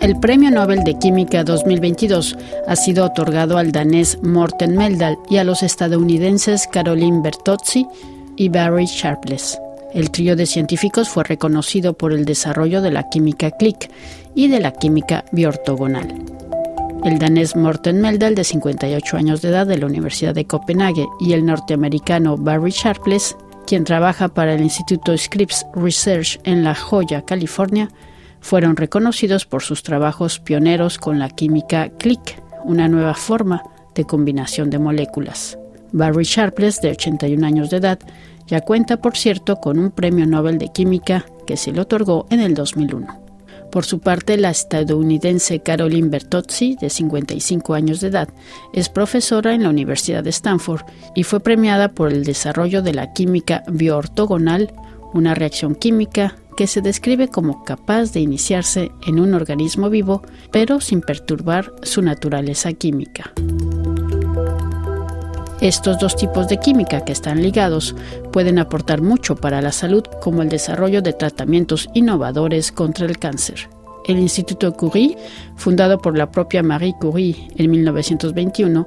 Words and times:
El 0.00 0.18
Premio 0.18 0.50
Nobel 0.50 0.82
de 0.82 0.98
Química 0.98 1.44
2022 1.44 2.36
ha 2.66 2.74
sido 2.74 3.04
otorgado 3.04 3.58
al 3.58 3.70
danés 3.70 4.18
Morten 4.22 4.76
Meldal 4.76 5.18
y 5.28 5.36
a 5.36 5.44
los 5.44 5.62
estadounidenses 5.62 6.66
Caroline 6.66 7.20
Bertozzi 7.22 7.86
y 8.36 8.48
Barry 8.48 8.86
Sharpless. 8.86 9.60
El 9.92 10.10
trío 10.10 10.36
de 10.36 10.46
científicos 10.46 11.08
fue 11.08 11.24
reconocido 11.24 11.92
por 11.92 12.12
el 12.12 12.24
desarrollo 12.24 12.80
de 12.80 12.90
la 12.90 13.08
química 13.08 13.50
click 13.50 13.90
y 14.34 14.48
de 14.48 14.60
la 14.60 14.72
química 14.72 15.24
biortogonal. 15.32 16.08
El 17.04 17.18
danés 17.18 17.56
Morten 17.56 18.00
Meldal, 18.00 18.34
de 18.34 18.44
58 18.44 19.16
años 19.16 19.42
de 19.42 19.48
edad, 19.48 19.66
de 19.66 19.78
la 19.78 19.86
Universidad 19.86 20.34
de 20.34 20.46
Copenhague, 20.46 21.06
y 21.20 21.32
el 21.32 21.46
norteamericano 21.46 22.36
Barry 22.36 22.70
Sharpless, 22.70 23.36
quien 23.66 23.84
trabaja 23.84 24.28
para 24.28 24.54
el 24.54 24.62
Instituto 24.62 25.16
Scripps 25.16 25.66
Research 25.74 26.40
en 26.44 26.64
La 26.64 26.74
Joya, 26.74 27.22
California, 27.22 27.88
fueron 28.40 28.76
reconocidos 28.76 29.46
por 29.46 29.62
sus 29.62 29.82
trabajos 29.82 30.40
pioneros 30.40 30.98
con 30.98 31.18
la 31.18 31.28
química 31.28 31.90
click, 31.98 32.42
una 32.64 32.88
nueva 32.88 33.14
forma 33.14 33.62
de 33.94 34.04
combinación 34.04 34.70
de 34.70 34.78
moléculas. 34.78 35.58
Barry 35.92 36.24
Sharpless, 36.24 36.80
de 36.80 36.90
81 36.90 37.46
años 37.46 37.70
de 37.70 37.78
edad, 37.78 37.98
ya 38.46 38.60
cuenta, 38.60 38.96
por 38.96 39.16
cierto, 39.16 39.56
con 39.56 39.78
un 39.78 39.90
premio 39.90 40.26
Nobel 40.26 40.58
de 40.58 40.68
Química 40.68 41.24
que 41.46 41.56
se 41.56 41.72
le 41.72 41.80
otorgó 41.80 42.26
en 42.30 42.40
el 42.40 42.54
2001. 42.54 43.29
Por 43.70 43.84
su 43.84 44.00
parte, 44.00 44.36
la 44.36 44.50
estadounidense 44.50 45.60
Caroline 45.60 46.08
Bertozzi, 46.08 46.76
de 46.80 46.90
55 46.90 47.74
años 47.74 48.00
de 48.00 48.08
edad, 48.08 48.28
es 48.72 48.88
profesora 48.88 49.54
en 49.54 49.62
la 49.62 49.70
Universidad 49.70 50.24
de 50.24 50.30
Stanford 50.30 50.82
y 51.14 51.22
fue 51.22 51.40
premiada 51.40 51.88
por 51.88 52.12
el 52.12 52.24
desarrollo 52.24 52.82
de 52.82 52.94
la 52.94 53.12
química 53.12 53.62
bioortogonal, 53.68 54.72
una 55.12 55.34
reacción 55.34 55.74
química 55.74 56.36
que 56.56 56.66
se 56.66 56.82
describe 56.82 57.28
como 57.28 57.64
capaz 57.64 58.12
de 58.12 58.20
iniciarse 58.20 58.90
en 59.06 59.20
un 59.20 59.34
organismo 59.34 59.88
vivo, 59.88 60.22
pero 60.50 60.80
sin 60.80 61.00
perturbar 61.00 61.72
su 61.82 62.02
naturaleza 62.02 62.72
química. 62.72 63.32
Estos 65.60 65.98
dos 65.98 66.16
tipos 66.16 66.48
de 66.48 66.58
química 66.58 67.04
que 67.04 67.12
están 67.12 67.42
ligados 67.42 67.94
pueden 68.32 68.58
aportar 68.58 69.02
mucho 69.02 69.36
para 69.36 69.60
la 69.60 69.72
salud 69.72 70.04
como 70.22 70.40
el 70.40 70.48
desarrollo 70.48 71.02
de 71.02 71.12
tratamientos 71.12 71.90
innovadores 71.92 72.72
contra 72.72 73.04
el 73.04 73.18
cáncer. 73.18 73.68
El 74.06 74.18
Instituto 74.18 74.72
Curie, 74.72 75.18
fundado 75.56 75.98
por 75.98 76.16
la 76.16 76.30
propia 76.30 76.62
Marie 76.62 76.94
Curie 76.98 77.48
en 77.56 77.70
1921, 77.70 78.86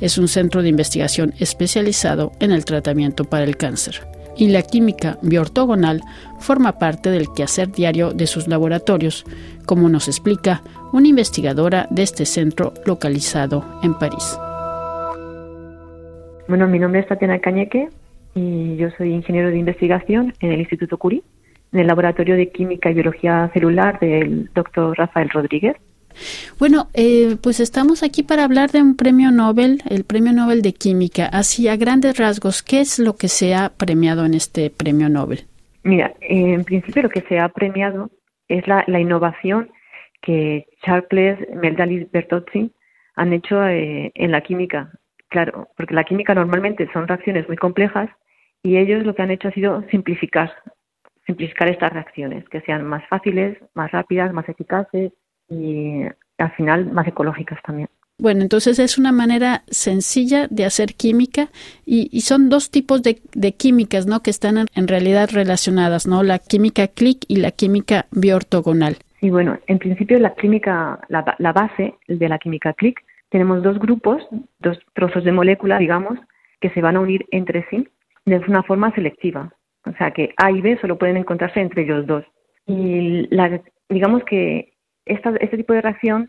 es 0.00 0.16
un 0.16 0.28
centro 0.28 0.62
de 0.62 0.68
investigación 0.68 1.34
especializado 1.40 2.30
en 2.38 2.52
el 2.52 2.64
tratamiento 2.64 3.24
para 3.24 3.42
el 3.42 3.56
cáncer. 3.56 4.06
Y 4.36 4.48
la 4.48 4.62
química 4.62 5.18
bioortogonal 5.22 6.02
forma 6.38 6.78
parte 6.78 7.10
del 7.10 7.32
quehacer 7.32 7.72
diario 7.72 8.12
de 8.12 8.28
sus 8.28 8.46
laboratorios, 8.46 9.24
como 9.66 9.88
nos 9.88 10.06
explica 10.06 10.62
una 10.92 11.08
investigadora 11.08 11.88
de 11.90 12.04
este 12.04 12.26
centro 12.26 12.72
localizado 12.86 13.64
en 13.82 13.98
París. 13.98 14.36
Bueno, 16.48 16.66
mi 16.66 16.78
nombre 16.78 17.00
es 17.00 17.06
Tatiana 17.06 17.38
Cañeque 17.38 17.88
y 18.34 18.76
yo 18.76 18.90
soy 18.96 19.12
ingeniero 19.12 19.50
de 19.50 19.58
investigación 19.58 20.34
en 20.40 20.52
el 20.52 20.60
Instituto 20.60 20.98
Curie, 20.98 21.22
en 21.72 21.80
el 21.80 21.86
Laboratorio 21.86 22.36
de 22.36 22.50
Química 22.50 22.90
y 22.90 22.94
Biología 22.94 23.50
Celular 23.52 23.98
del 24.00 24.50
doctor 24.54 24.96
Rafael 24.96 25.30
Rodríguez. 25.30 25.76
Bueno, 26.58 26.88
eh, 26.94 27.36
pues 27.42 27.60
estamos 27.60 28.02
aquí 28.02 28.22
para 28.22 28.44
hablar 28.44 28.70
de 28.70 28.82
un 28.82 28.96
premio 28.96 29.30
Nobel, 29.30 29.82
el 29.88 30.04
premio 30.04 30.32
Nobel 30.32 30.62
de 30.62 30.74
Química. 30.74 31.26
Así, 31.26 31.68
a 31.68 31.76
grandes 31.76 32.18
rasgos, 32.18 32.62
¿qué 32.62 32.80
es 32.80 32.98
lo 32.98 33.14
que 33.16 33.28
se 33.28 33.54
ha 33.54 33.70
premiado 33.70 34.26
en 34.26 34.34
este 34.34 34.70
premio 34.70 35.08
Nobel? 35.08 35.44
Mira, 35.84 36.14
en 36.20 36.64
principio 36.64 37.02
lo 37.02 37.08
que 37.08 37.22
se 37.22 37.38
ha 37.38 37.48
premiado 37.48 38.10
es 38.48 38.66
la, 38.66 38.84
innovación 39.00 39.70
que 40.20 40.66
Sharpless, 40.84 41.38
Meldal 41.54 41.92
y 41.92 42.04
Bertozzi 42.04 42.70
han 43.16 43.32
hecho 43.32 43.64
eh, 43.66 44.12
en 44.14 44.30
la 44.30 44.42
química. 44.42 44.92
Claro, 45.32 45.70
porque 45.78 45.94
la 45.94 46.04
química 46.04 46.34
normalmente 46.34 46.86
son 46.92 47.08
reacciones 47.08 47.48
muy 47.48 47.56
complejas 47.56 48.10
y 48.62 48.76
ellos 48.76 49.06
lo 49.06 49.14
que 49.14 49.22
han 49.22 49.30
hecho 49.30 49.48
ha 49.48 49.52
sido 49.52 49.82
simplificar, 49.90 50.52
simplificar 51.26 51.70
estas 51.70 51.90
reacciones, 51.90 52.46
que 52.50 52.60
sean 52.60 52.84
más 52.84 53.02
fáciles, 53.08 53.56
más 53.72 53.90
rápidas, 53.92 54.30
más 54.34 54.46
eficaces 54.46 55.10
y 55.48 56.02
al 56.36 56.52
final 56.52 56.92
más 56.92 57.08
ecológicas 57.08 57.58
también. 57.62 57.88
Bueno, 58.18 58.42
entonces 58.42 58.78
es 58.78 58.98
una 58.98 59.10
manera 59.10 59.62
sencilla 59.68 60.48
de 60.48 60.66
hacer 60.66 60.96
química 60.96 61.48
y, 61.86 62.20
son 62.20 62.50
dos 62.50 62.70
tipos 62.70 63.02
de, 63.02 63.14
químicas, 63.52 64.04
¿no? 64.04 64.20
Que 64.20 64.30
están 64.30 64.66
en, 64.74 64.86
realidad 64.86 65.30
relacionadas, 65.32 66.06
¿no? 66.06 66.22
La 66.22 66.40
química 66.40 66.88
click 66.88 67.24
y 67.26 67.36
la 67.36 67.52
química 67.52 68.04
bioortogonal. 68.10 68.98
Y 69.22 69.30
bueno, 69.30 69.58
en 69.66 69.78
principio 69.78 70.18
la 70.18 70.34
química, 70.34 71.00
la, 71.08 71.34
la 71.38 71.52
base 71.54 71.94
de 72.06 72.28
la 72.28 72.38
química 72.38 72.74
click 72.74 73.02
tenemos 73.32 73.62
dos 73.62 73.78
grupos, 73.78 74.22
dos 74.60 74.78
trozos 74.92 75.24
de 75.24 75.32
molécula, 75.32 75.78
digamos, 75.78 76.18
que 76.60 76.70
se 76.70 76.82
van 76.82 76.96
a 76.96 77.00
unir 77.00 77.26
entre 77.30 77.66
sí 77.70 77.88
de 78.26 78.36
una 78.46 78.62
forma 78.62 78.94
selectiva. 78.94 79.52
O 79.86 79.92
sea 79.94 80.12
que 80.12 80.34
A 80.36 80.52
y 80.52 80.60
B 80.60 80.78
solo 80.80 80.98
pueden 80.98 81.16
encontrarse 81.16 81.60
entre 81.60 81.82
ellos 81.82 82.06
dos. 82.06 82.24
Y 82.66 83.28
digamos 83.88 84.22
que 84.24 84.74
este 85.06 85.56
tipo 85.56 85.72
de 85.72 85.80
reacción 85.80 86.28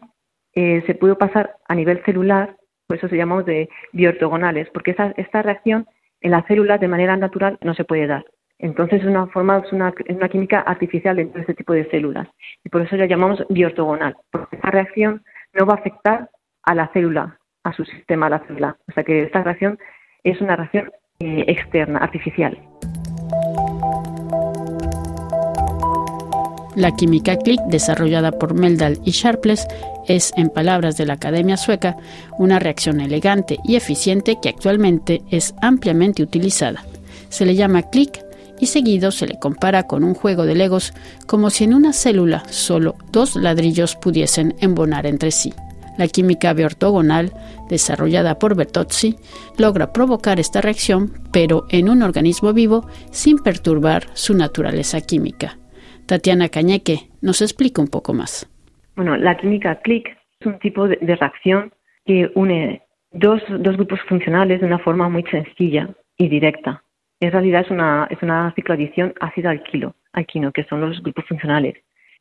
eh, 0.55 0.81
se 0.87 0.95
pudo 0.95 1.17
pasar 1.17 1.57
a 1.67 1.75
nivel 1.75 2.03
celular, 2.05 2.55
por 2.87 2.97
eso 2.97 3.09
se 3.09 3.17
llamamos 3.17 3.45
de 3.45 3.69
bioortogonales, 3.91 4.69
porque 4.73 4.91
esta, 4.91 5.13
esta 5.17 5.41
reacción 5.41 5.85
en 6.21 6.31
las 6.31 6.45
células 6.47 6.79
de 6.79 6.87
manera 6.87 7.17
natural 7.17 7.59
no 7.61 7.73
se 7.73 7.83
puede 7.83 8.07
dar. 8.07 8.25
Entonces 8.59 9.01
es 9.01 9.07
una 9.07 9.27
forma, 9.27 9.57
es 9.57 9.73
una, 9.73 9.93
química 10.29 10.61
artificial 10.61 11.17
dentro 11.17 11.35
de 11.35 11.41
este 11.41 11.53
tipo 11.53 11.73
de 11.73 11.89
células. 11.89 12.29
Y 12.63 12.69
por 12.69 12.81
eso 12.81 12.95
la 12.95 13.07
llamamos 13.07 13.43
bioortogonal, 13.49 14.15
porque 14.31 14.55
esta 14.55 14.71
reacción 14.71 15.21
no 15.53 15.65
va 15.65 15.73
a 15.73 15.77
afectar 15.77 16.29
a 16.63 16.75
la 16.75 16.87
célula, 16.93 17.39
a 17.63 17.73
su 17.73 17.85
sistema, 17.85 18.27
a 18.27 18.31
la 18.31 18.39
célula. 18.47 18.77
O 18.87 18.91
sea 18.93 19.03
que 19.03 19.23
esta 19.23 19.43
reacción 19.43 19.77
es 20.23 20.41
una 20.41 20.55
reacción 20.55 20.91
eh, 21.19 21.45
externa, 21.47 21.99
artificial. 21.99 22.57
La 26.75 26.91
química 26.95 27.37
click 27.37 27.61
desarrollada 27.67 28.31
por 28.31 28.55
Meldal 28.55 28.97
y 29.05 29.11
Sharpless 29.11 29.67
es, 30.07 30.33
en 30.37 30.49
palabras 30.49 30.97
de 30.97 31.05
la 31.05 31.13
Academia 31.13 31.55
Sueca, 31.55 31.95
una 32.39 32.57
reacción 32.59 32.99
elegante 32.99 33.57
y 33.63 33.75
eficiente 33.75 34.37
que 34.41 34.49
actualmente 34.49 35.21
es 35.29 35.53
ampliamente 35.61 36.23
utilizada. 36.23 36.83
Se 37.29 37.45
le 37.45 37.55
llama 37.55 37.83
click 37.83 38.19
y 38.59 38.67
seguido 38.67 39.11
se 39.11 39.27
le 39.27 39.39
compara 39.39 39.83
con 39.83 40.03
un 40.03 40.13
juego 40.13 40.45
de 40.45 40.55
legos 40.55 40.93
como 41.27 41.49
si 41.49 41.65
en 41.65 41.73
una 41.73 41.93
célula 41.93 42.43
solo 42.49 42.95
dos 43.11 43.35
ladrillos 43.35 43.95
pudiesen 43.95 44.55
embonar 44.59 45.05
entre 45.05 45.31
sí. 45.31 45.53
La 45.97 46.07
química 46.07 46.53
biortogonal, 46.53 47.31
desarrollada 47.69 48.39
por 48.39 48.55
Bertozzi, 48.55 49.15
logra 49.59 49.93
provocar 49.93 50.39
esta 50.39 50.59
reacción, 50.59 51.11
pero 51.31 51.65
en 51.69 51.89
un 51.89 52.01
organismo 52.01 52.51
vivo 52.53 52.87
sin 53.11 53.37
perturbar 53.37 54.03
su 54.13 54.35
naturaleza 54.35 55.01
química. 55.01 55.57
Tatiana 56.07 56.49
Cañeque 56.49 57.09
nos 57.21 57.41
explica 57.41 57.81
un 57.81 57.89
poco 57.89 58.13
más. 58.13 58.49
Bueno, 58.95 59.15
la 59.17 59.37
química 59.37 59.75
click 59.81 60.09
es 60.39 60.47
un 60.47 60.59
tipo 60.59 60.87
de, 60.87 60.97
reacción 61.01 61.71
que 62.05 62.31
une 62.35 62.81
dos, 63.11 63.41
grupos 63.49 63.99
funcionales 64.09 64.61
de 64.61 64.67
una 64.67 64.79
forma 64.79 65.09
muy 65.09 65.23
sencilla 65.23 65.89
y 66.17 66.27
directa. 66.27 66.83
En 67.19 67.31
realidad 67.31 67.61
es 67.61 67.71
una, 67.71 68.07
es 68.09 68.21
una 68.21 68.51
cicloadición 68.55 69.13
ácido-alquilo, 69.21 69.95
alquino, 70.11 70.51
que 70.51 70.65
son 70.65 70.81
los 70.81 71.01
grupos 71.01 71.25
funcionales. 71.27 71.75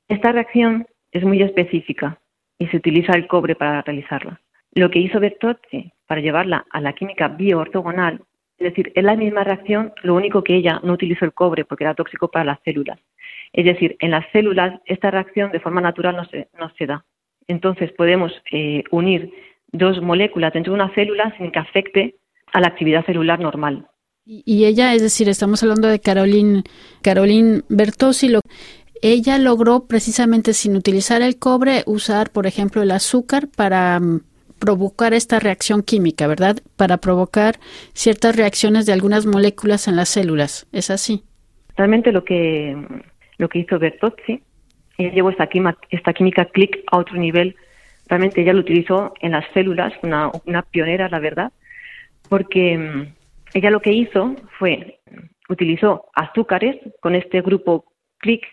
Esta 0.08 0.30
reacción 0.30 0.86
es 1.10 1.24
muy 1.24 1.42
específica 1.42 2.18
y 2.58 2.66
se 2.68 2.76
utiliza 2.76 3.12
el 3.12 3.26
cobre 3.26 3.54
para 3.54 3.82
realizarla. 3.82 4.40
Lo 4.74 4.90
que 4.90 5.00
hizo 5.00 5.20
Bertozzi 5.20 5.92
para 6.06 6.20
llevarla 6.20 6.64
a 6.70 6.80
la 6.80 6.92
química 6.94 7.28
bioortogonal, 7.28 8.20
es 8.58 8.70
decir, 8.70 8.92
es 8.94 9.04
la 9.04 9.16
misma 9.16 9.44
reacción, 9.44 9.92
lo 10.02 10.14
único 10.14 10.42
que 10.44 10.54
ella 10.54 10.80
no 10.82 10.92
utilizó 10.92 11.24
el 11.24 11.32
cobre 11.32 11.64
porque 11.64 11.84
era 11.84 11.94
tóxico 11.94 12.28
para 12.28 12.44
las 12.44 12.60
células. 12.64 12.98
Es 13.52 13.64
decir, 13.64 13.96
en 14.00 14.12
las 14.12 14.24
células 14.32 14.80
esta 14.86 15.10
reacción 15.10 15.52
de 15.52 15.60
forma 15.60 15.80
natural 15.80 16.16
no 16.16 16.24
se, 16.26 16.48
no 16.58 16.70
se 16.78 16.86
da. 16.86 17.04
Entonces 17.48 17.92
podemos 17.92 18.32
eh, 18.50 18.84
unir 18.90 19.32
dos 19.72 20.00
moléculas 20.00 20.52
dentro 20.52 20.72
de 20.72 20.80
una 20.80 20.94
célula 20.94 21.34
sin 21.36 21.50
que 21.50 21.58
afecte 21.58 22.14
a 22.52 22.60
la 22.60 22.68
actividad 22.68 23.04
celular 23.04 23.40
normal. 23.40 23.86
Y 24.24 24.66
ella, 24.66 24.94
es 24.94 25.02
decir, 25.02 25.28
estamos 25.28 25.64
hablando 25.64 25.88
de 25.88 25.98
Caroline, 25.98 26.62
Caroline 27.02 27.62
Bertozzi, 27.68 28.28
lo, 28.28 28.40
ella 29.02 29.36
logró 29.38 29.86
precisamente 29.88 30.54
sin 30.54 30.76
utilizar 30.76 31.22
el 31.22 31.38
cobre 31.38 31.82
usar, 31.86 32.30
por 32.30 32.46
ejemplo, 32.46 32.82
el 32.82 32.92
azúcar 32.92 33.48
para 33.54 33.98
mm, 33.98 34.20
provocar 34.60 35.12
esta 35.12 35.40
reacción 35.40 35.82
química, 35.82 36.28
¿verdad? 36.28 36.58
Para 36.76 36.98
provocar 36.98 37.56
ciertas 37.94 38.36
reacciones 38.36 38.86
de 38.86 38.92
algunas 38.92 39.26
moléculas 39.26 39.88
en 39.88 39.96
las 39.96 40.08
células. 40.08 40.68
¿Es 40.72 40.88
así? 40.88 41.24
Realmente 41.76 42.12
lo 42.12 42.24
que, 42.24 42.76
lo 43.38 43.48
que 43.48 43.58
hizo 43.58 43.80
Bertozzi, 43.80 44.40
ella 44.98 45.10
llevó 45.12 45.30
esta, 45.30 45.48
esta 45.90 46.12
química 46.12 46.44
click 46.44 46.84
a 46.92 46.98
otro 46.98 47.16
nivel. 47.16 47.56
Realmente 48.06 48.42
ella 48.42 48.52
lo 48.52 48.60
utilizó 48.60 49.14
en 49.20 49.32
las 49.32 49.44
células, 49.52 49.92
una, 50.04 50.30
una 50.46 50.62
pionera, 50.62 51.08
la 51.08 51.18
verdad, 51.18 51.52
porque 52.28 52.78
mm, 52.78 53.14
ella 53.54 53.70
lo 53.70 53.80
que 53.80 53.92
hizo 53.92 54.36
fue, 54.60 55.00
utilizó 55.48 56.04
azúcares 56.14 56.76
con 57.00 57.16
este 57.16 57.42
grupo 57.42 57.84
click 58.18 58.44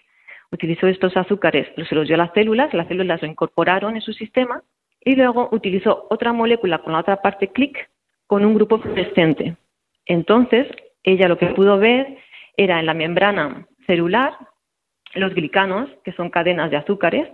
utilizó 0.52 0.88
estos 0.88 1.16
azúcares, 1.16 1.68
se 1.76 1.96
los 1.96 2.08
dio 2.08 2.16
a 2.16 2.20
las 2.20 2.34
células, 2.34 2.74
las 2.74 2.88
células 2.88 3.22
lo 3.22 3.28
incorporaron 3.28 3.96
en 3.96 4.02
su 4.02 4.14
sistema 4.14 4.64
y 5.02 5.16
luego 5.16 5.50
utilizó 5.52 6.08
otra 6.10 6.34
molécula 6.34 6.80
con 6.80 6.94
la 6.94 7.00
otra 7.00 7.22
parte 7.22 7.50
click 7.50 7.90
con 8.28 8.46
un 8.46 8.54
grupo 8.54 8.80
fluorescente. 8.80 9.56
Entonces, 10.06 10.68
ella 11.04 11.28
lo 11.28 11.38
que 11.38 11.48
pudo 11.48 11.78
ver 11.78 12.18
era 12.58 12.80
en 12.80 12.86
la 12.86 12.94
membrana 12.94 13.68
celular 13.86 14.34
los 15.14 15.34
glicanos, 15.34 15.90
que 16.04 16.12
son 16.12 16.30
cadenas 16.30 16.70
de 16.70 16.78
azúcares, 16.78 17.28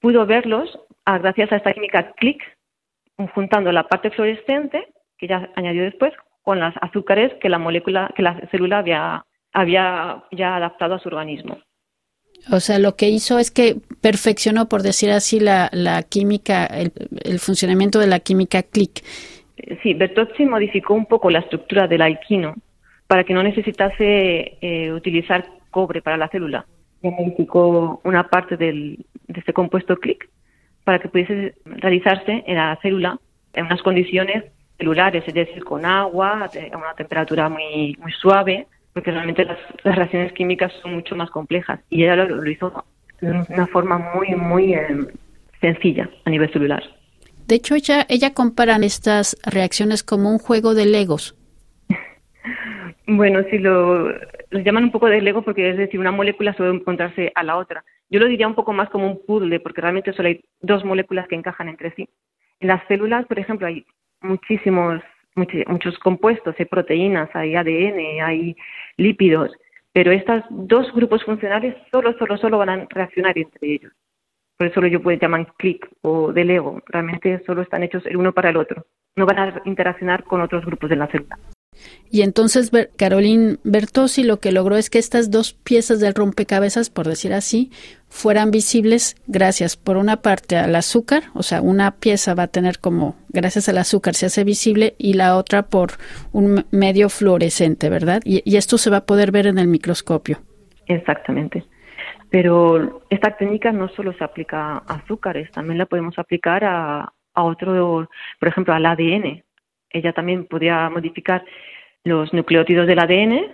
pudo 0.00 0.26
verlos 0.26 0.78
gracias 1.06 1.50
a 1.52 1.56
esta 1.56 1.72
química 1.72 2.12
click, 2.12 2.42
juntando 3.34 3.72
la 3.72 3.88
parte 3.88 4.10
fluorescente, 4.10 4.88
que 5.16 5.28
ya 5.28 5.50
añadió 5.54 5.82
después, 5.84 6.12
con 6.42 6.60
las 6.60 6.74
azúcares 6.80 7.32
que 7.40 7.48
la 7.48 7.58
molécula, 7.58 8.12
que 8.14 8.22
la 8.22 8.38
célula 8.50 8.84
había 9.52 10.24
ya 10.32 10.56
adaptado 10.56 10.94
a 10.94 10.98
su 10.98 11.08
organismo. 11.08 11.58
O 12.50 12.60
sea, 12.60 12.78
lo 12.78 12.94
que 12.94 13.08
hizo 13.08 13.38
es 13.38 13.50
que 13.50 13.76
perfeccionó, 14.00 14.68
por 14.68 14.82
decir 14.82 15.10
así, 15.10 15.40
la, 15.40 15.68
la 15.72 16.02
química, 16.02 16.66
el, 16.66 17.38
funcionamiento 17.40 17.98
de 17.98 18.06
la 18.06 18.20
química 18.20 18.62
click. 18.62 19.02
Sí, 19.82 19.94
Bertozzi 19.94 20.46
modificó 20.46 20.94
un 20.94 21.06
poco 21.06 21.30
la 21.30 21.40
estructura 21.40 21.88
del 21.88 22.02
alquino 22.02 22.54
para 23.06 23.24
que 23.24 23.34
no 23.34 23.42
necesitase 23.42 24.58
eh, 24.60 24.92
utilizar 24.92 25.46
cobre 25.70 26.02
para 26.02 26.16
la 26.16 26.28
célula. 26.28 26.66
Modificó 27.02 28.00
una 28.04 28.28
parte 28.28 28.56
del, 28.56 29.04
de 29.26 29.40
este 29.40 29.52
compuesto 29.52 29.96
click 29.96 30.28
para 30.84 30.98
que 30.98 31.08
pudiese 31.08 31.54
realizarse 31.64 32.44
en 32.46 32.56
la 32.56 32.78
célula 32.80 33.18
en 33.54 33.66
unas 33.66 33.82
condiciones 33.82 34.44
celulares, 34.78 35.24
es 35.26 35.34
decir, 35.34 35.64
con 35.64 35.84
agua, 35.84 36.48
a 36.72 36.76
una 36.76 36.94
temperatura 36.94 37.48
muy, 37.48 37.96
muy 38.00 38.12
suave, 38.12 38.66
porque 38.96 39.10
realmente 39.10 39.44
las, 39.44 39.58
reacciones 39.84 40.32
químicas 40.32 40.72
son 40.80 40.94
mucho 40.94 41.14
más 41.16 41.28
complejas. 41.28 41.80
Y 41.90 42.04
ella 42.04 42.16
lo, 42.16 42.50
hizo 42.50 42.82
de 43.20 43.44
una 43.50 43.66
forma 43.66 43.98
muy, 44.14 44.34
muy 44.34 44.72
eh, 44.72 44.88
sencilla 45.60 46.08
a 46.24 46.30
nivel 46.30 46.50
celular. 46.50 46.82
De 47.46 47.56
hecho, 47.56 47.74
ella, 47.74 48.06
ella 48.08 48.32
compara 48.32 48.76
estas 48.76 49.36
reacciones 49.44 50.02
como 50.02 50.30
un 50.30 50.38
juego 50.38 50.74
de 50.74 50.86
legos. 50.86 51.36
bueno, 53.06 53.40
si 53.50 53.58
lo, 53.58 54.08
lo 54.08 54.60
llaman 54.60 54.84
un 54.84 54.92
poco 54.92 55.08
de 55.08 55.20
lego 55.20 55.42
porque 55.42 55.68
es 55.68 55.76
decir, 55.76 56.00
una 56.00 56.10
molécula 56.10 56.54
suele 56.54 56.74
encontrarse 56.74 57.32
a 57.34 57.42
la 57.42 57.58
otra. 57.58 57.84
Yo 58.08 58.18
lo 58.18 58.28
diría 58.28 58.48
un 58.48 58.54
poco 58.54 58.72
más 58.72 58.88
como 58.88 59.10
un 59.10 59.20
puzzle, 59.26 59.60
porque 59.60 59.82
realmente 59.82 60.14
solo 60.14 60.28
hay 60.28 60.42
dos 60.62 60.86
moléculas 60.86 61.28
que 61.28 61.34
encajan 61.34 61.68
entre 61.68 61.94
sí. 61.96 62.08
En 62.60 62.68
las 62.68 62.80
células, 62.88 63.26
por 63.26 63.38
ejemplo, 63.38 63.66
hay 63.66 63.84
muchísimos, 64.22 65.02
muchos 65.36 65.98
compuestos, 65.98 66.54
hay 66.58 66.64
proteínas, 66.64 67.28
hay 67.34 67.54
ADN, 67.54 68.22
hay 68.22 68.56
lípidos, 68.96 69.52
pero 69.92 70.12
estos 70.12 70.42
dos 70.50 70.92
grupos 70.92 71.24
funcionales 71.24 71.74
solo, 71.90 72.12
solo, 72.18 72.36
solo 72.36 72.58
van 72.58 72.68
a 72.68 72.86
reaccionar 72.90 73.38
entre 73.38 73.74
ellos. 73.74 73.92
Por 74.56 74.66
eso 74.66 74.86
yo 74.86 75.02
puedo 75.02 75.18
llamar 75.18 75.52
clic 75.58 75.86
o 76.02 76.32
de 76.32 76.44
Lego. 76.44 76.82
Realmente 76.86 77.42
solo 77.44 77.62
están 77.62 77.82
hechos 77.82 78.04
el 78.06 78.16
uno 78.16 78.32
para 78.32 78.50
el 78.50 78.56
otro. 78.56 78.86
No 79.14 79.26
van 79.26 79.38
a 79.38 79.62
interaccionar 79.66 80.24
con 80.24 80.40
otros 80.40 80.64
grupos 80.64 80.88
de 80.88 80.96
la 80.96 81.06
célula. 81.08 81.38
Y 82.10 82.22
entonces 82.22 82.70
Caroline 82.96 83.56
Bertossi 83.64 84.22
lo 84.22 84.38
que 84.38 84.52
logró 84.52 84.76
es 84.76 84.90
que 84.90 84.98
estas 84.98 85.30
dos 85.30 85.52
piezas 85.52 86.00
del 86.00 86.14
rompecabezas, 86.14 86.88
por 86.88 87.06
decir 87.06 87.32
así, 87.32 87.70
fueran 88.08 88.50
visibles 88.50 89.16
gracias 89.26 89.76
por 89.76 89.96
una 89.96 90.18
parte 90.18 90.56
al 90.56 90.74
azúcar, 90.76 91.24
o 91.34 91.42
sea, 91.42 91.60
una 91.60 91.90
pieza 91.90 92.34
va 92.34 92.44
a 92.44 92.48
tener 92.48 92.78
como, 92.78 93.16
gracias 93.28 93.68
al 93.68 93.78
azúcar 93.78 94.14
se 94.14 94.26
hace 94.26 94.44
visible 94.44 94.94
y 94.98 95.14
la 95.14 95.36
otra 95.36 95.64
por 95.64 95.92
un 96.32 96.64
medio 96.70 97.08
fluorescente, 97.08 97.90
¿verdad? 97.90 98.22
Y, 98.24 98.42
y 98.50 98.56
esto 98.56 98.78
se 98.78 98.90
va 98.90 98.98
a 98.98 99.04
poder 99.06 99.32
ver 99.32 99.46
en 99.46 99.58
el 99.58 99.66
microscopio. 99.66 100.38
Exactamente. 100.86 101.64
Pero 102.30 103.02
esta 103.10 103.36
técnica 103.36 103.72
no 103.72 103.88
solo 103.88 104.12
se 104.14 104.24
aplica 104.24 104.78
a 104.78 104.94
azúcares, 104.94 105.50
también 105.50 105.78
la 105.78 105.86
podemos 105.86 106.18
aplicar 106.18 106.64
a, 106.64 107.12
a 107.34 107.42
otro, 107.42 108.08
por 108.38 108.48
ejemplo, 108.48 108.74
al 108.74 108.86
ADN 108.86 109.42
ella 109.96 110.12
también 110.12 110.46
podía 110.46 110.88
modificar 110.90 111.44
los 112.04 112.32
nucleótidos 112.32 112.86
del 112.86 112.98
ADN 112.98 113.46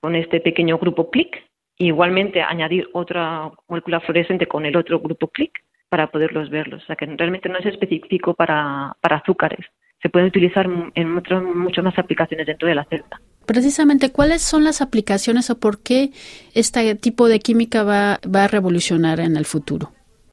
con 0.00 0.16
este 0.16 0.40
pequeño 0.40 0.78
grupo 0.78 1.10
clic 1.10 1.36
e 1.78 1.86
igualmente 1.86 2.42
añadir 2.42 2.88
otra 2.92 3.50
molécula 3.68 4.00
fluorescente 4.00 4.46
con 4.46 4.66
el 4.66 4.76
otro 4.76 5.00
grupo 5.00 5.28
clic 5.28 5.52
para 5.88 6.10
poderlos 6.10 6.50
verlos. 6.50 6.82
O 6.82 6.86
sea 6.86 6.96
que 6.96 7.06
realmente 7.06 7.48
no 7.48 7.58
es 7.58 7.66
específico 7.66 8.34
para, 8.34 8.96
para 9.00 9.16
azúcares. 9.16 9.66
Se 10.02 10.08
puede 10.08 10.26
utilizar 10.26 10.66
en 10.94 11.10
muchas 11.12 11.42
muchas 11.42 11.84
más 11.84 11.98
aplicaciones 11.98 12.46
dentro 12.46 12.68
de 12.68 12.74
la 12.74 12.84
célula. 12.84 13.20
Precisamente, 13.46 14.12
¿cuáles 14.12 14.42
son 14.42 14.64
las 14.64 14.80
aplicaciones 14.80 15.50
o 15.50 15.58
por 15.58 15.82
qué 15.82 16.10
este 16.54 16.94
tipo 16.94 17.28
de 17.28 17.40
química 17.40 17.82
va, 17.82 18.18
va 18.24 18.44
a 18.44 18.48
revolucionar 18.48 19.20
en 19.20 19.36
el 19.36 19.44
futuro? 19.44 19.90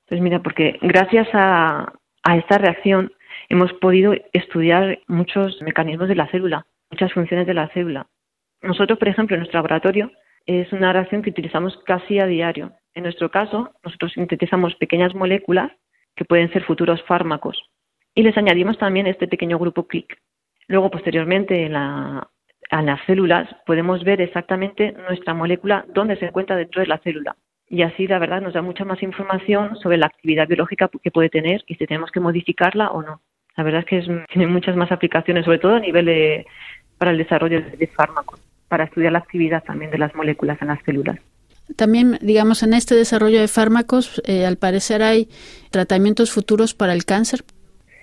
Pues 0.08 0.22
mira, 0.22 0.42
porque 0.42 0.78
gracias 0.82 1.28
a, 1.34 1.92
a 2.24 2.38
esta 2.38 2.58
reacción 2.60 3.12
hemos 3.50 3.74
podido 3.74 4.14
estudiar 4.34 5.00
muchos 5.08 5.62
mecanismos 5.62 6.08
de 6.08 6.16
la 6.16 6.28
célula, 6.28 6.66
muchas 6.92 7.14
funciones 7.14 7.48
de 7.48 7.54
la 7.54 7.68
célula. 7.70 8.08
Nosotros, 8.62 8.98
por 9.00 9.08
ejemplo, 9.08 9.36
en 9.36 9.42
nuestro 9.42 9.60
laboratorio 9.60 10.12
es 10.46 10.72
una 10.74 10.94
reacción 10.94 11.22
que 11.22 11.30
utilizamos 11.30 11.78
casi 11.86 12.20
a 12.20 12.26
diario. 12.26 12.72
En 12.94 13.04
nuestro 13.04 13.30
caso, 13.30 13.72
nosotros 13.84 14.14
sintetizamos 14.14 14.76
pequeñas 14.76 15.14
moléculas 15.14 15.72
que 16.16 16.26
pueden 16.26 16.52
ser 16.52 16.64
futuros 16.64 17.04
fármacos 17.04 17.62
y 18.16 18.24
les 18.24 18.36
añadimos 18.36 18.80
también 18.80 19.06
este 19.06 19.28
pequeño 19.28 19.60
grupo 19.60 19.86
clic. 19.88 20.18
Luego, 20.68 20.90
posteriormente, 20.90 21.66
en, 21.66 21.76
en 21.76 22.86
las 22.86 23.06
células 23.06 23.48
podemos 23.68 24.04
ver 24.04 24.22
exactamente 24.22 24.92
nuestra 24.92 25.36
molécula 25.36 25.86
dónde 25.94 26.18
se 26.18 26.26
encuentra 26.26 26.56
dentro 26.56 26.82
de 26.82 26.88
la 26.88 26.98
célula. 26.98 27.36
Y 27.70 27.84
así, 27.84 28.08
la 28.08 28.18
verdad, 28.18 28.42
nos 28.42 28.54
da 28.54 28.64
mucha 28.64 28.86
más 28.86 29.04
información 29.04 29.76
sobre 29.76 29.98
la 29.98 30.08
actividad 30.08 30.48
biológica 30.48 30.90
que 30.90 31.12
puede 31.12 31.30
tener 31.30 31.64
y 31.68 31.76
si 31.76 31.86
tenemos 31.86 32.10
que 32.10 32.20
modificarla 32.20 32.90
o 32.90 33.04
no. 33.04 33.22
La 33.58 33.64
verdad 33.64 33.82
es 33.82 33.86
que 33.86 34.26
tiene 34.32 34.48
muchas 34.48 34.76
más 34.76 34.92
aplicaciones, 34.92 35.46
sobre 35.46 35.60
todo 35.60 35.76
a 35.76 35.80
nivel 35.80 36.06
de, 36.06 36.46
para 36.98 37.12
el 37.12 37.18
desarrollo 37.18 37.62
de, 37.62 37.88
fármacos, 37.88 38.40
para 38.68 38.84
estudiar 38.86 39.12
la 39.12 39.20
actividad 39.20 39.64
también 39.64 39.90
de 39.92 39.98
las 39.98 40.14
moléculas 40.16 40.62
en 40.62 40.68
las 40.68 40.82
células. 40.84 41.18
También, 41.76 42.18
digamos, 42.22 42.64
en 42.64 42.74
este 42.74 42.96
desarrollo 42.96 43.42
de 43.42 43.48
fármacos, 43.48 44.22
eh, 44.26 44.46
al 44.46 44.58
parecer 44.58 45.02
hay 45.02 45.28
tratamientos 45.72 46.32
futuros 46.32 46.74
para 46.74 46.94
el 46.94 47.04
cáncer. 47.04 47.42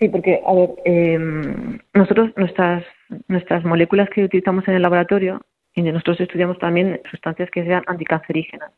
Sí, 0.00 0.08
porque, 0.08 0.40
a 0.44 0.52
ver, 0.52 0.70
em, 0.84 1.78
nosotros, 1.94 2.32
nuestras, 2.36 2.84
nuestras 3.28 3.64
moléculas 3.64 4.10
que 4.10 4.24
utilizamos 4.24 4.66
en 4.68 4.74
el 4.74 4.82
laboratorio, 4.82 5.40
y 5.74 5.82
nosotros 5.82 6.20
estudiamos 6.20 6.58
también 6.58 7.00
sustancias 7.10 7.50
que 7.50 7.64
sean 7.64 7.82
anticancerígenas. 7.86 8.70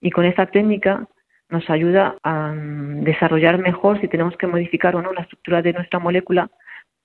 Y 0.00 0.10
con 0.10 0.24
esta 0.24 0.46
técnica 0.46 1.08
nos 1.50 1.68
ayuda 1.70 2.16
a 2.22 2.52
mm, 2.52 3.04
desarrollar 3.04 3.58
mejor 3.58 4.00
si 4.00 4.08
tenemos 4.08 4.36
que 4.36 4.46
modificar 4.46 4.96
o 4.96 5.02
no 5.02 5.12
la 5.12 5.22
estructura 5.22 5.62
de 5.62 5.72
nuestra 5.72 5.98
molécula 5.98 6.50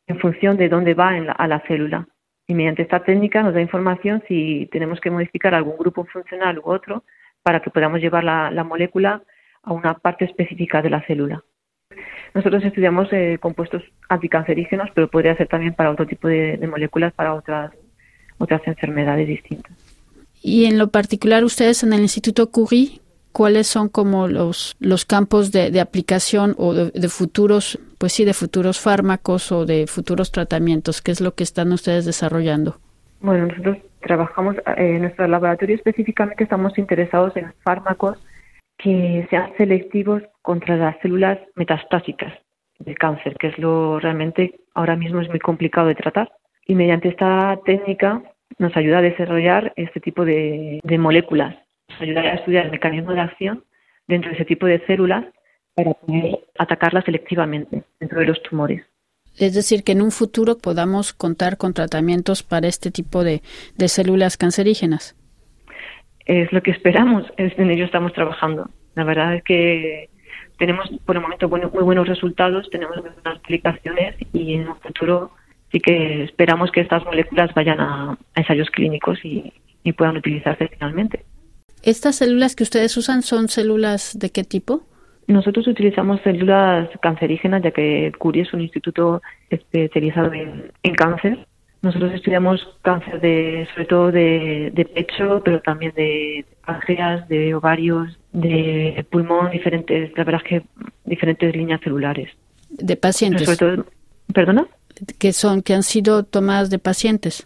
en 0.07 0.19
función 0.19 0.57
de 0.57 0.69
dónde 0.69 0.93
va 0.93 1.09
a 1.09 1.47
la 1.47 1.59
célula. 1.62 2.07
Y 2.45 2.53
mediante 2.53 2.81
esta 2.81 3.03
técnica 3.03 3.41
nos 3.41 3.53
da 3.53 3.62
información 3.62 4.21
si 4.27 4.67
tenemos 4.71 5.00
que 5.00 5.12
modificar 5.12 5.55
algún 5.55 5.77
grupo 5.77 6.03
funcional 6.05 6.59
u 6.59 6.69
otro 6.69 7.03
para 7.41 7.62
que 7.62 7.69
podamos 7.69 8.01
llevar 8.01 8.23
la, 8.23 8.63
molécula 8.63 9.21
a 9.62 9.71
una 9.71 9.93
parte 9.93 10.25
específica 10.25 10.81
de 10.81 10.89
la 10.89 11.05
célula. 11.05 11.43
Nosotros 12.33 12.63
estudiamos 12.65 13.07
eh, 13.13 13.38
compuestos 13.39 13.83
anticancerígenos, 14.09 14.89
pero 14.93 15.07
podría 15.07 15.38
ser 15.38 15.47
también 15.47 15.73
para 15.73 15.91
otro 15.91 16.05
tipo 16.05 16.27
de, 16.27 16.57
de 16.57 16.67
moléculas, 16.67 17.13
para 17.13 17.33
otras, 17.33 17.71
otras 18.39 18.62
enfermedades 18.67 19.27
distintas. 19.27 19.71
Y 20.41 20.65
en 20.65 20.77
lo 20.77 20.89
particular, 20.89 21.45
ustedes 21.45 21.83
en 21.83 21.93
el 21.93 22.01
Instituto 22.01 22.51
Curie, 22.51 23.00
cuáles 23.33 23.67
son 23.67 23.89
como 23.89 24.27
los, 24.27 24.75
los 24.79 25.05
campos 25.05 25.51
de, 25.51 25.79
aplicación 25.81 26.55
o 26.57 26.73
de, 26.73 27.09
futuros, 27.09 27.79
pues 27.97 28.13
sí, 28.13 28.23
de 28.23 28.33
futuros 28.33 28.79
fármacos 28.79 29.51
o 29.51 29.65
de 29.65 29.87
futuros 29.87 30.31
tratamientos, 30.31 31.01
qué 31.01 31.11
es 31.11 31.19
lo 31.19 31.33
que 31.33 31.43
están 31.43 31.73
ustedes 31.73 32.05
desarrollando. 32.05 32.77
Bueno, 33.19 33.47
nosotros 33.47 33.77
trabajamos 34.01 34.55
eh, 34.57 34.61
en 34.77 35.01
nuestro 35.01 35.27
laboratorio 35.27 35.75
específicamente 35.75 36.43
estamos 36.43 36.77
interesados 36.77 37.35
en 37.35 37.51
fármacos 37.63 38.17
que 38.77 39.25
sean 39.29 39.51
selectivos 39.57 40.21
contra 40.41 40.75
las 40.77 40.99
células 41.01 41.39
metastásicas 41.55 42.33
del 42.79 42.97
cáncer, 42.97 43.35
que 43.39 43.47
es 43.47 43.57
lo 43.57 43.99
realmente 43.99 44.59
ahora 44.75 44.95
mismo 44.95 45.21
es 45.21 45.29
muy 45.29 45.39
complicado 45.39 45.87
de 45.87 45.95
tratar. 45.95 46.31
Y 46.65 46.75
mediante 46.75 47.09
esta 47.09 47.59
técnica 47.65 48.21
nos 48.57 48.75
ayuda 48.77 48.99
a 48.99 49.01
desarrollar 49.01 49.73
este 49.75 49.99
tipo 49.99 50.23
de 50.23 50.81
moléculas 50.99 51.55
ayudar 52.00 52.25
a 52.25 52.35
estudiar 52.35 52.65
el 52.65 52.71
mecanismo 52.71 53.13
de 53.13 53.21
acción 53.21 53.63
dentro 54.07 54.29
de 54.29 54.35
ese 54.35 54.45
tipo 54.45 54.65
de 54.65 54.85
células 54.85 55.25
para 55.75 55.93
poder 55.93 56.39
atacarlas 56.57 57.05
selectivamente 57.05 57.83
dentro 58.00 58.19
de 58.19 58.27
los 58.27 58.41
tumores. 58.43 58.83
Es 59.38 59.55
decir, 59.55 59.83
que 59.83 59.93
en 59.93 60.01
un 60.01 60.12
futuro 60.12 60.57
podamos 60.57 61.13
contar 61.13 61.57
con 61.57 61.73
tratamientos 61.73 62.43
para 62.43 62.67
este 62.67 62.91
tipo 62.91 63.23
de, 63.23 63.41
células 63.88 64.38
cancerígenas. 64.38 65.15
Es 66.25 66.51
lo 66.53 66.62
que 66.62 66.71
esperamos, 66.71 67.25
en 67.38 67.71
ello 67.71 67.85
estamos 67.85 68.13
trabajando. 68.13 68.69
La 68.95 69.03
verdad 69.03 69.35
es 69.35 69.43
que 69.43 70.09
tenemos 70.57 70.88
por 71.05 71.15
el 71.15 71.23
momento 71.23 71.50
muy 71.50 71.83
buenos 71.83 72.07
resultados, 72.07 72.69
tenemos 72.69 72.95
buenas 73.01 73.17
aplicaciones 73.25 74.15
y 74.31 74.53
en 74.53 74.69
un 74.69 74.75
futuro 74.77 75.31
sí 75.71 75.79
que 75.79 76.23
esperamos 76.23 76.71
que 76.71 76.81
estas 76.81 77.03
moléculas 77.03 77.53
vayan 77.55 77.81
a, 77.81 78.17
ensayos 78.35 78.69
clínicos 78.69 79.19
y 79.23 79.51
puedan 79.93 80.17
utilizarse 80.17 80.67
finalmente. 80.67 81.25
¿Estas 81.83 82.15
células 82.15 82.55
que 82.55 82.63
ustedes 82.63 82.95
usan 82.95 83.21
son 83.21 83.49
células 83.49 84.17
de 84.17 84.31
qué 84.31 84.45
tipo? 84.45 84.83
Nosotros 85.27 85.67
utilizamos 85.67 86.21
células 86.21 86.89
cancerígenas, 87.01 87.61
ya 87.61 87.71
que 87.71 88.11
Curie 88.17 88.43
es 88.43 88.53
un 88.53 88.61
instituto 88.61 89.21
especializado 89.49 90.31
en, 90.33 90.95
cáncer. 90.95 91.45
Nosotros 91.81 92.13
estudiamos 92.13 92.61
cáncer 92.81 93.19
de, 93.19 93.67
sobre 93.73 93.85
todo 93.85 94.11
de, 94.11 94.89
pecho, 94.93 95.41
pero 95.43 95.61
también 95.61 95.93
de 95.95 96.45
páncreas, 96.65 97.27
de 97.27 97.53
ovarios, 97.53 98.17
de 98.31 99.05
pulmón, 99.11 99.51
diferentes, 99.51 100.11
la 100.17 100.23
verdad 100.23 100.41
es 100.45 100.49
que 100.49 100.67
diferentes 101.03 101.53
líneas 101.53 101.81
celulares. 101.81 102.29
De 102.69 102.95
pacientes. 102.95 103.59
¿Perdona? 104.33 104.67
Que 105.19 105.33
son, 105.33 105.61
que 105.61 105.73
han 105.73 105.83
sido 105.83 106.23
tomadas 106.23 106.69
de 106.69 106.79
pacientes. 106.79 107.45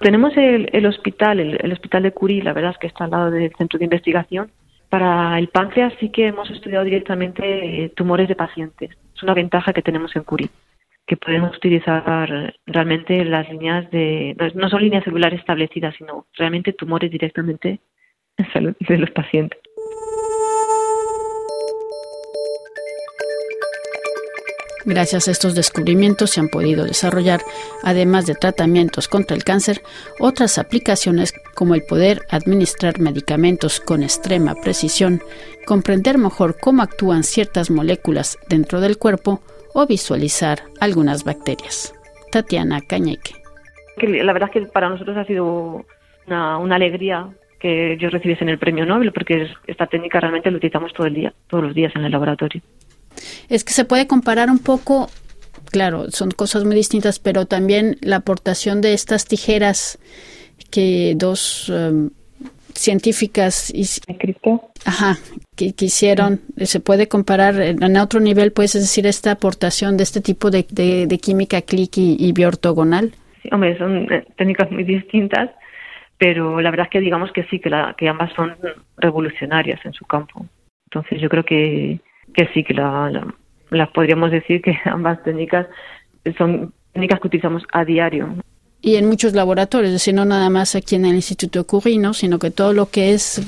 Tenemos 0.00 0.36
el, 0.36 0.86
hospital, 0.86 1.40
el, 1.40 1.72
hospital 1.72 2.02
de 2.02 2.12
Curie, 2.12 2.42
la 2.42 2.52
verdad 2.52 2.72
es 2.72 2.78
que 2.78 2.86
está 2.86 3.04
al 3.04 3.10
lado 3.10 3.30
del 3.30 3.52
centro 3.56 3.78
de 3.78 3.84
investigación. 3.84 4.50
Para 4.88 5.38
el 5.38 5.48
páncreas 5.48 5.92
sí 5.98 6.10
que 6.10 6.28
hemos 6.28 6.50
estudiado 6.50 6.84
directamente 6.84 7.84
eh, 7.84 7.88
tumores 7.90 8.28
de 8.28 8.36
pacientes. 8.36 8.90
Es 9.14 9.22
una 9.22 9.34
ventaja 9.34 9.72
que 9.72 9.82
tenemos 9.82 10.14
en 10.14 10.22
Curie, 10.22 10.50
que 11.06 11.16
podemos 11.16 11.56
utilizar 11.56 12.54
realmente 12.66 13.24
las 13.24 13.48
líneas 13.48 13.90
de, 13.90 14.36
no 14.54 14.68
son 14.68 14.82
líneas 14.82 15.04
celulares 15.04 15.40
establecidas, 15.40 15.94
sino 15.96 16.26
realmente 16.34 16.72
tumores 16.72 17.10
directamente 17.10 17.80
de 18.36 18.98
los 18.98 19.10
pacientes. 19.10 19.58
Gracias 24.86 25.26
a 25.26 25.32
estos 25.32 25.56
descubrimientos 25.56 26.30
se 26.30 26.38
han 26.38 26.48
podido 26.48 26.84
desarrollar, 26.84 27.40
además 27.82 28.24
de 28.24 28.36
tratamientos 28.36 29.08
contra 29.08 29.36
el 29.36 29.42
cáncer, 29.42 29.82
otras 30.20 30.58
aplicaciones 30.58 31.34
como 31.56 31.74
el 31.74 31.82
poder 31.82 32.22
administrar 32.30 33.00
medicamentos 33.00 33.80
con 33.80 34.04
extrema 34.04 34.54
precisión, 34.54 35.20
comprender 35.66 36.18
mejor 36.18 36.56
cómo 36.60 36.84
actúan 36.84 37.24
ciertas 37.24 37.68
moléculas 37.68 38.38
dentro 38.48 38.80
del 38.80 38.96
cuerpo 38.96 39.42
o 39.74 39.88
visualizar 39.88 40.60
algunas 40.78 41.24
bacterias. 41.24 41.92
Tatiana 42.30 42.80
Cañeque. 42.80 43.34
La 43.98 44.32
verdad 44.32 44.50
es 44.54 44.62
que 44.62 44.70
para 44.70 44.88
nosotros 44.88 45.16
ha 45.16 45.24
sido 45.24 45.84
una, 46.28 46.58
una 46.58 46.76
alegría 46.76 47.28
que 47.58 47.96
yo 47.98 48.08
recibiese 48.08 48.44
el 48.44 48.58
premio 48.58 48.86
Nobel, 48.86 49.12
porque 49.12 49.48
esta 49.66 49.88
técnica 49.88 50.20
realmente 50.20 50.48
la 50.48 50.58
utilizamos 50.58 50.92
todo 50.92 51.08
el 51.08 51.14
día, 51.14 51.32
todos 51.48 51.64
los 51.64 51.74
días 51.74 51.92
en 51.96 52.04
el 52.04 52.12
laboratorio. 52.12 52.62
Es 53.48 53.64
que 53.64 53.72
se 53.72 53.84
puede 53.84 54.06
comparar 54.06 54.50
un 54.50 54.58
poco, 54.58 55.08
claro, 55.70 56.10
son 56.10 56.30
cosas 56.30 56.64
muy 56.64 56.74
distintas, 56.74 57.18
pero 57.18 57.46
también 57.46 57.96
la 58.00 58.16
aportación 58.16 58.80
de 58.80 58.92
estas 58.92 59.26
tijeras 59.26 59.98
que 60.70 61.14
dos 61.16 61.68
um, 61.68 62.10
científicas 62.74 63.72
ajá, 64.84 65.16
que, 65.56 65.74
que, 65.74 65.84
hicieron, 65.86 66.40
se 66.58 66.80
puede 66.80 67.08
comparar 67.08 67.60
en 67.60 67.96
otro 67.96 68.20
nivel, 68.20 68.52
puedes 68.52 68.74
decir, 68.74 69.06
esta 69.06 69.32
aportación 69.32 69.96
de 69.96 70.02
este 70.02 70.20
tipo 70.20 70.50
de, 70.50 70.66
de, 70.70 71.18
química 71.18 71.62
click 71.62 71.96
y, 71.96 72.16
y 72.18 72.32
bioortogonal. 72.32 73.12
Sí, 73.42 73.48
hombre, 73.52 73.76
son 73.78 74.12
eh, 74.12 74.24
técnicas 74.36 74.70
muy 74.70 74.84
distintas, 74.84 75.50
pero 76.18 76.60
la 76.60 76.70
verdad 76.70 76.86
es 76.86 76.90
que 76.90 77.00
digamos 77.00 77.32
que 77.32 77.44
sí, 77.44 77.58
que, 77.58 77.70
la, 77.70 77.94
que 77.96 78.08
ambas 78.08 78.32
son 78.34 78.54
revolucionarias 78.98 79.84
en 79.84 79.92
su 79.92 80.04
campo. 80.04 80.46
Entonces 80.86 81.20
yo 81.20 81.28
creo 81.28 81.44
que, 81.44 82.00
que 82.34 82.48
sí, 82.54 82.64
que 82.64 82.74
las 82.74 83.88
podríamos 83.90 84.30
decir 84.30 84.62
que 84.62 84.76
ambas 84.84 85.22
técnicas 85.22 85.66
son 86.36 86.72
técnicas 86.92 87.20
que 87.20 87.26
utilizamos 87.28 87.62
a 87.72 87.84
diario. 87.84 88.34
Y 88.82 88.96
en 88.96 89.06
muchos 89.06 89.34
laboratorios, 89.34 89.88
es 89.88 89.94
decir, 89.94 90.14
no 90.14 90.24
nada 90.24 90.48
más 90.50 90.76
aquí 90.76 90.94
en 90.94 91.06
el 91.06 91.14
Instituto 91.14 91.66
Curie, 91.66 92.00
sino 92.12 92.38
que 92.38 92.50
todo 92.50 92.72
lo 92.72 92.90
que 92.90 93.12
es 93.12 93.42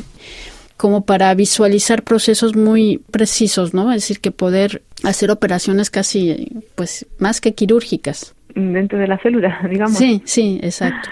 como 0.76 1.04
para 1.04 1.34
visualizar 1.34 2.02
procesos 2.02 2.56
muy 2.56 3.02
precisos, 3.10 3.74
¿no? 3.74 3.90
Es 3.90 4.02
decir, 4.02 4.20
que 4.20 4.30
poder 4.30 4.82
hacer 5.04 5.30
operaciones 5.30 5.90
casi, 5.90 6.62
pues, 6.76 7.06
más 7.18 7.40
que 7.40 7.52
quirúrgicas. 7.54 8.34
Dentro 8.54 8.98
de 8.98 9.08
la 9.08 9.18
célula, 9.18 9.60
digamos. 9.70 9.98
Sí, 9.98 10.22
sí, 10.24 10.60
exacto. 10.62 11.10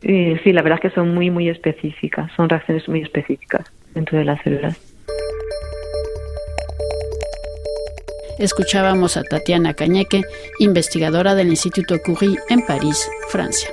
sí, 0.00 0.52
la 0.52 0.62
verdad 0.62 0.78
es 0.82 0.90
que 0.90 0.94
son 0.94 1.12
muy, 1.12 1.30
muy 1.30 1.48
específicas, 1.48 2.30
son 2.36 2.48
reacciones 2.48 2.88
muy 2.88 3.02
específicas 3.02 3.70
dentro 3.94 4.16
de 4.16 4.24
las 4.24 4.40
células. 4.42 4.89
Escuchábamos 8.40 9.18
a 9.18 9.22
Tatiana 9.22 9.74
Cañeque, 9.74 10.22
investigadora 10.58 11.34
del 11.34 11.48
Instituto 11.48 12.00
Curie 12.00 12.38
en 12.48 12.64
París, 12.64 13.06
Francia. 13.28 13.68